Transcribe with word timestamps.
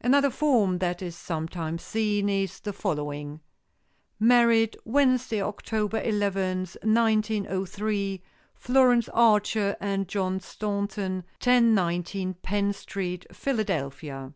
Another 0.00 0.30
form 0.30 0.78
that 0.78 1.02
is 1.02 1.16
sometimes 1.16 1.82
seen 1.82 2.28
is 2.28 2.60
the 2.60 2.72
following: 2.72 3.40
"Married, 4.20 4.76
Wednesday, 4.84 5.42
October 5.42 6.00
eleventh, 6.00 6.76
1903; 6.84 8.22
Florence 8.54 9.08
Archer 9.12 9.76
and 9.80 10.06
John 10.06 10.38
Staunton, 10.38 11.24
1019 11.40 12.34
Penn 12.34 12.72
Street, 12.72 13.26
Philadelphia." 13.34 14.34